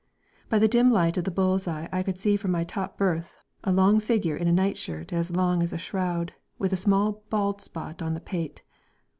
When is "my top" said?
2.49-2.97